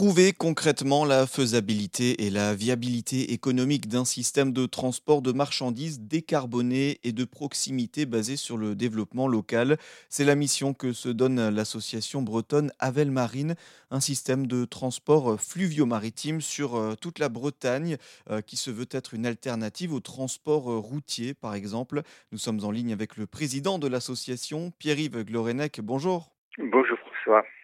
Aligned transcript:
Prouver 0.00 0.32
concrètement 0.32 1.04
la 1.04 1.26
faisabilité 1.26 2.24
et 2.24 2.30
la 2.30 2.54
viabilité 2.54 3.34
économique 3.34 3.86
d'un 3.86 4.06
système 4.06 4.50
de 4.50 4.64
transport 4.64 5.20
de 5.20 5.30
marchandises 5.30 6.00
décarboné 6.00 6.98
et 7.04 7.12
de 7.12 7.24
proximité 7.26 8.06
basé 8.06 8.36
sur 8.36 8.56
le 8.56 8.74
développement 8.74 9.28
local. 9.28 9.76
C'est 10.08 10.24
la 10.24 10.36
mission 10.36 10.72
que 10.72 10.94
se 10.94 11.10
donne 11.10 11.50
l'association 11.50 12.22
bretonne 12.22 12.72
Avel 12.78 13.10
Marine, 13.10 13.56
un 13.90 14.00
système 14.00 14.46
de 14.46 14.64
transport 14.64 15.38
fluvio-maritime 15.38 16.40
sur 16.40 16.76
euh, 16.76 16.94
toute 16.98 17.18
la 17.18 17.28
Bretagne 17.28 17.98
euh, 18.30 18.40
qui 18.40 18.56
se 18.56 18.70
veut 18.70 18.88
être 18.92 19.12
une 19.12 19.26
alternative 19.26 19.92
au 19.92 20.00
transport 20.00 20.72
euh, 20.72 20.78
routier 20.78 21.34
par 21.34 21.54
exemple. 21.54 22.00
Nous 22.32 22.38
sommes 22.38 22.64
en 22.64 22.70
ligne 22.70 22.94
avec 22.94 23.18
le 23.18 23.26
président 23.26 23.78
de 23.78 23.86
l'association, 23.86 24.72
Pierre-Yves 24.78 25.24
Glorenec. 25.24 25.82
Bonjour. 25.82 26.30
Bonjour 26.56 26.89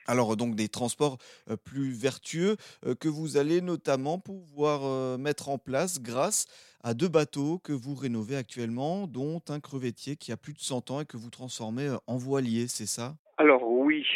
Alors 0.07 0.37
donc 0.37 0.55
des 0.55 0.69
transports 0.69 1.19
plus 1.65 1.91
vertueux 1.91 2.57
que 3.01 3.09
vous 3.09 3.37
allez 3.37 3.61
notamment 3.61 4.19
pouvoir 4.19 5.19
mettre 5.19 5.49
en 5.49 5.59
place 5.59 6.01
grâce 6.01 6.47
à 6.83 6.95
deux 6.95 7.09
bateaux 7.09 7.59
que 7.59 7.73
vous 7.73 7.95
rénovez 7.95 8.37
actuellement, 8.37 9.09
dont 9.09 9.43
un 9.49 9.59
crevettier 9.59 10.17
qui 10.17 10.31
a 10.31 10.37
plus 10.37 10.53
de 10.53 10.61
100 10.61 10.91
ans 10.93 11.01
et 11.01 11.07
que 11.07 11.17
vous 11.17 11.31
transformez 11.31 11.89
en 12.07 12.17
voilier, 12.17 12.69
c'est 12.69 12.87
ça? 12.87 13.17
Alors 13.39 13.69
oui, 13.69 14.07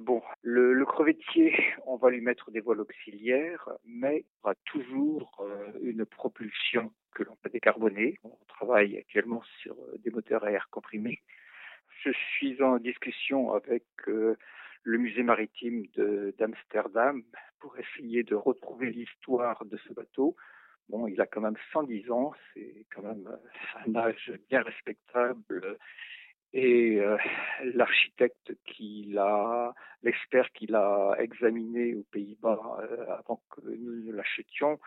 bon, 0.00 0.20
le, 0.42 0.84
crevettier, 0.84 1.54
on 1.86 1.96
va 1.96 2.10
lui 2.10 2.20
mettre 2.20 2.50
des 2.50 2.60
voiles 2.60 2.80
auxiliaires, 2.80 3.68
mais 3.86 4.24
il 4.26 4.26
aura 4.42 4.54
toujours 4.64 5.44
une 5.80 6.04
propulsion 6.04 6.92
que 7.14 7.22
l'on 7.22 7.36
peut 7.36 7.50
décarboner. 7.50 8.18
On 8.24 8.36
travaille 8.48 8.98
actuellement 8.98 9.42
sur 9.62 9.76
des 10.00 10.10
moteurs 10.10 10.44
à 10.44 10.50
air 10.50 10.68
comprimé. 10.70 11.22
Je 12.04 12.10
suis 12.10 12.62
en 12.62 12.78
discussion 12.78 13.52
avec 13.52 13.84
le 14.88 14.96
musée 14.96 15.22
maritime 15.22 15.84
d'Amsterdam 16.38 17.22
pour 17.60 17.76
essayer 17.78 18.22
de 18.22 18.34
retrouver 18.34 18.90
l'histoire 18.90 19.62
de 19.66 19.76
ce 19.86 19.92
bateau. 19.92 20.34
Bon, 20.88 21.06
il 21.06 21.20
a 21.20 21.26
quand 21.26 21.42
même 21.42 21.58
110 21.74 22.10
ans, 22.10 22.32
c'est 22.54 22.86
quand 22.94 23.02
même 23.02 23.28
euh, 23.28 23.86
un 23.86 23.94
âge 23.96 24.32
bien 24.48 24.62
respectable. 24.62 25.76
Et 26.54 26.98
euh, 27.00 27.18
l'architecte 27.74 28.54
qui 28.64 29.10
l'a, 29.10 29.74
l'expert 30.02 30.50
qui 30.52 30.66
l'a 30.66 31.14
examiné 31.18 31.94
aux 31.94 32.06
Pays-Bas 32.10 32.58
euh, 32.80 33.12
avant 33.18 33.42
que 33.50 33.60
nous 33.60 34.06
ne 34.06 34.12
l'achetions, 34.14 34.80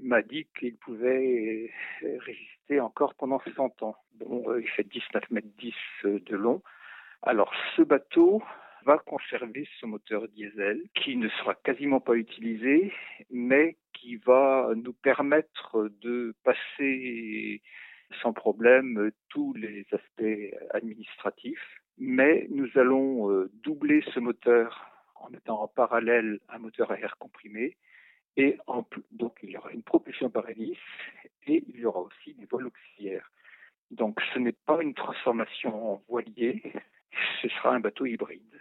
m'a 0.00 0.22
dit 0.22 0.46
qu'il 0.56 0.76
pouvait 0.76 1.72
résister 2.02 2.78
encore 2.78 3.14
pendant 3.16 3.40
100 3.56 3.82
ans. 3.82 3.96
Bon, 4.14 4.56
il 4.56 4.68
fait 4.68 4.84
19 4.84 5.28
mètres 5.32 5.48
10 5.58 5.74
de 6.04 6.36
long. 6.36 6.62
Alors, 7.22 7.52
ce 7.74 7.82
bateau, 7.82 8.42
va 8.84 8.98
conserver 8.98 9.66
ce 9.80 9.86
moteur 9.86 10.28
diesel 10.28 10.82
qui 10.94 11.16
ne 11.16 11.28
sera 11.28 11.54
quasiment 11.54 12.00
pas 12.00 12.14
utilisé, 12.14 12.92
mais 13.30 13.76
qui 13.92 14.16
va 14.16 14.70
nous 14.76 14.92
permettre 14.92 15.90
de 16.00 16.34
passer 16.44 17.62
sans 18.22 18.32
problème 18.32 19.10
tous 19.28 19.54
les 19.54 19.86
aspects 19.92 20.54
administratifs. 20.70 21.80
Mais 21.98 22.46
nous 22.50 22.68
allons 22.74 23.30
euh, 23.30 23.50
doubler 23.62 24.02
ce 24.12 24.20
moteur 24.20 24.90
en 25.14 25.30
mettant 25.30 25.62
en 25.62 25.68
parallèle 25.68 26.40
un 26.48 26.58
moteur 26.58 26.90
à 26.90 26.98
air 26.98 27.16
comprimé 27.18 27.76
et 28.36 28.58
donc 29.12 29.38
il 29.42 29.50
y 29.50 29.56
aura 29.56 29.70
une 29.70 29.82
propulsion 29.82 30.28
par 30.28 30.48
hélice 30.48 30.76
et 31.46 31.64
il 31.68 31.76
y 31.76 31.84
aura 31.84 32.00
aussi 32.00 32.34
des 32.34 32.46
vols 32.46 32.66
auxiliaires. 32.66 33.30
Donc 33.90 34.20
ce 34.32 34.38
n'est 34.38 34.56
pas 34.66 34.82
une 34.82 34.94
transformation 34.94 35.92
en 35.92 36.02
voilier, 36.08 36.62
ce 37.42 37.48
sera 37.48 37.74
un 37.74 37.80
bateau 37.80 38.06
hybride. 38.06 38.53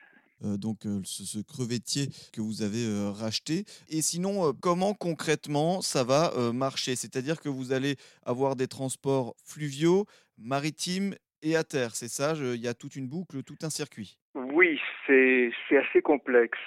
Euh, 0.44 0.58
donc 0.58 0.86
euh, 0.86 1.02
ce, 1.04 1.40
crevettier 1.40 2.08
que 2.32 2.42
vous 2.42 2.62
avez 2.62 2.86
euh, 2.86 3.10
racheté. 3.12 3.66
Et 3.90 4.02
sinon, 4.02 4.54
comment 4.54 4.94
concrètement 4.94 5.82
ça 5.82 6.04
va 6.04 6.32
marcher? 6.54 6.96
C'est-à-dire 6.96 7.40
que 7.40 7.50
vous 7.50 7.72
allez 7.72 7.96
avoir 8.26 8.56
des 8.56 8.68
transports 8.68 9.36
fluviaux, 9.46 10.06
maritimes 10.38 11.16
et 11.42 11.56
à 11.56 11.64
terre, 11.64 11.96
c'est 11.96 12.08
ça? 12.08 12.34
Il 12.38 12.62
y 12.62 12.68
a 12.68 12.74
toute 12.74 12.96
une 12.96 13.08
boucle, 13.08 13.44
tout 13.44 13.58
un 13.64 13.70
circuit. 13.70 14.18
Oui, 14.36 14.80
c'est 15.06 15.52
assez 15.72 16.02
complexe. 16.02 16.60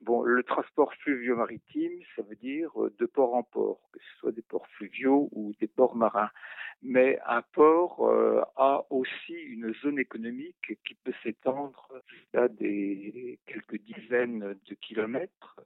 Bon, 0.00 0.22
le 0.22 0.42
transport 0.42 0.92
fluvio-maritime, 1.02 2.00
ça 2.16 2.22
veut 2.22 2.36
dire 2.36 2.70
de 2.98 3.06
port 3.06 3.34
en 3.34 3.42
port, 3.42 3.80
que 3.92 4.00
ce 4.00 4.20
soit 4.20 4.32
fluviaux 4.88 5.28
ou 5.32 5.52
des 5.60 5.68
ports 5.68 5.96
marins. 5.96 6.30
Mais 6.82 7.18
un 7.26 7.42
port 7.42 8.08
euh, 8.08 8.40
a 8.56 8.84
aussi 8.90 9.32
une 9.32 9.74
zone 9.82 9.98
économique 9.98 10.78
qui 10.86 10.94
peut 10.94 11.14
s'étendre 11.24 11.88
jusqu'à 12.06 12.48
des 12.48 13.38
quelques 13.46 13.80
dizaines 13.82 14.56
de 14.68 14.74
kilomètres, 14.74 15.60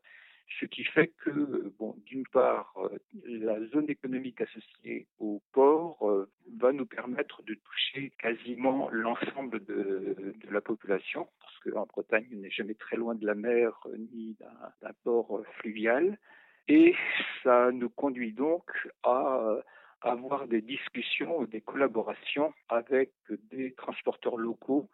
ce 0.61 0.67
qui 0.67 0.85
fait 0.85 1.09
que, 1.25 1.73
bon, 1.79 1.97
d'une 2.07 2.27
part, 2.27 2.75
euh, 2.79 2.99
la 3.27 3.63
zone 3.69 3.91
économique 3.91 4.41
associée 4.41 5.07
au 5.19 5.43
port 5.53 6.09
euh, 6.09 6.29
va 6.59 6.73
nous 6.73 6.87
permettre 6.87 7.43
de 7.43 7.55
toucher 7.55 8.11
quasiment 8.19 8.89
l'ensemble 8.91 9.65
de, 9.65 10.35
la 10.51 10.61
population, 10.61 11.29
parce 11.41 11.59
qu'en 11.61 11.87
Bretagne, 11.87 12.27
on 12.33 12.37
n'est 12.37 12.51
jamais 12.51 12.75
très 12.75 12.97
loin 12.97 13.15
de 13.15 13.27
la 13.27 13.35
mer 13.35 13.87
ni 14.13 14.37
d'un 14.81 14.93
port 15.05 15.43
fluvial, 15.59 16.19
et 16.69 16.95
ça 17.43 17.71
nous 17.73 17.91
conduit 17.91 18.33
donc 18.33 18.71
à 19.03 19.57
avoir 20.03 20.47
des 20.49 20.61
discussions 20.61 21.39
ou 21.39 21.47
des 21.47 21.61
collaborations 21.61 22.53
avec 22.69 23.13
des 23.51 23.73
transporteurs 23.75 24.37
locaux 24.37 24.89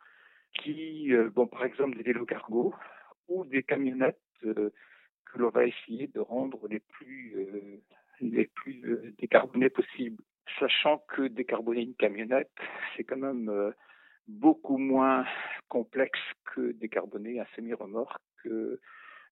qui, 0.55 1.13
euh, 1.13 1.31
bon, 1.31 1.47
par 1.47 1.65
exemple 1.65 1.97
des 1.97 2.03
vélos 2.03 2.27
cargo 2.27 2.75
ou 3.29 3.45
des 3.45 3.63
camionnettes 3.63 4.19
euh, 4.45 4.71
que 5.27 5.39
l'on 5.39 5.51
va 5.51 5.67
essayer 5.67 6.07
de 6.07 6.21
rendre 6.21 6.67
les 6.69 6.81
plus, 6.81 7.35
euh, 7.37 7.83
les 8.21 8.47
plus 8.47 9.15
décarbonées 9.19 9.71
possibles. 9.71 10.23
Sachant 10.59 11.05
que 11.09 11.29
décarboner 11.29 11.83
une 11.83 11.95
camionnette, 11.95 12.51
c'est 12.97 13.05
quand 13.05 13.19
même 13.19 13.75
beaucoup 14.27 14.79
moins 14.79 15.27
complexe 15.69 16.19
que 16.47 16.73
décarboner 16.73 17.39
un 17.39 17.47
semi-remorque 17.55 18.49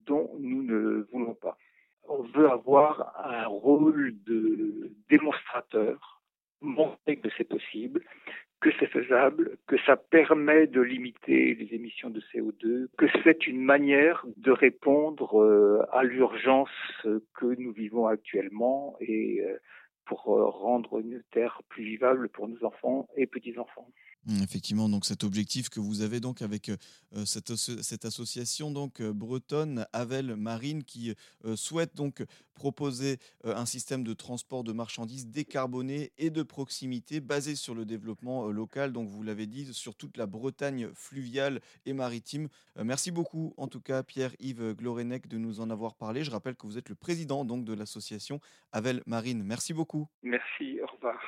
dont 0.02 0.30
nous 0.38 0.62
ne 0.62 1.06
voulons 1.10 1.34
pas 1.34 1.56
on 2.08 2.22
veut 2.22 2.50
avoir 2.50 3.14
un 3.24 3.46
rôle 3.46 4.14
de 4.26 4.90
démonstrateur, 5.08 6.22
montrer 6.60 7.16
que 7.16 7.28
c'est 7.36 7.48
possible, 7.48 8.02
que 8.60 8.70
c'est 8.78 8.86
faisable, 8.86 9.58
que 9.66 9.76
ça 9.84 9.96
permet 9.96 10.66
de 10.66 10.80
limiter 10.80 11.54
les 11.54 11.74
émissions 11.74 12.10
de 12.10 12.20
CO2, 12.32 12.86
que 12.96 13.06
c'est 13.22 13.46
une 13.46 13.62
manière 13.62 14.24
de 14.36 14.50
répondre 14.50 15.42
euh, 15.42 15.84
à 15.92 16.02
l'urgence 16.02 16.70
que 17.04 17.54
nous 17.58 17.72
vivons 17.72 18.06
actuellement 18.06 18.96
et 19.00 19.42
euh, 19.42 19.58
pour 20.06 20.28
euh, 20.28 20.46
rendre 20.46 20.98
une 20.98 21.22
terre 21.32 21.60
plus 21.68 21.84
vivable 21.84 22.28
pour 22.28 22.48
nos 22.48 22.64
enfants 22.64 23.08
et 23.16 23.26
petits-enfants. 23.26 23.88
Mmh, 24.26 24.42
effectivement, 24.42 24.88
donc 24.88 25.04
cet 25.04 25.22
objectif 25.22 25.68
que 25.68 25.78
vous 25.78 26.02
avez 26.02 26.18
donc 26.18 26.42
avec 26.42 26.70
cette, 27.24 27.54
cette, 27.54 28.04
association 28.04 28.72
donc 28.72 29.00
bretonne 29.00 29.86
Avel 29.92 30.34
Marine 30.34 30.82
qui 30.82 31.14
souhaite 31.54 31.94
donc 31.94 32.24
proposer 32.56 33.18
un 33.44 33.66
système 33.66 34.02
de 34.02 34.14
transport 34.14 34.64
de 34.64 34.72
marchandises 34.72 35.28
décarboné 35.28 36.10
et 36.18 36.30
de 36.30 36.42
proximité 36.42 37.20
basé 37.20 37.54
sur 37.54 37.74
le 37.74 37.84
développement 37.84 38.48
local. 38.48 38.92
Donc 38.92 39.08
vous 39.08 39.22
l'avez 39.22 39.46
dit 39.46 39.72
sur 39.72 39.94
toute 39.94 40.16
la 40.16 40.26
Bretagne 40.26 40.88
fluviale 40.94 41.60
et 41.84 41.92
maritime. 41.92 42.48
merci 42.82 43.12
beaucoup 43.12 43.54
en 43.56 43.68
tout 43.68 43.80
cas 43.80 44.02
Pierre-Yves 44.02 44.74
Glorenec 44.74 45.28
de 45.28 45.38
nous 45.38 45.60
en 45.60 45.70
avoir 45.70 45.94
parlé. 45.94 46.24
Je 46.24 46.30
rappelle 46.30 46.56
que 46.56 46.66
vous 46.66 46.78
êtes 46.78 46.88
le 46.88 46.94
président 46.96 47.44
donc 47.44 47.64
de 47.64 47.74
l'association 47.74 48.40
Avel 48.72 49.02
Marine. 49.06 49.42
Merci 49.44 49.72
beaucoup. 49.72 50.08
Merci. 50.22 50.80
Au 50.82 50.86
revoir. 50.86 51.18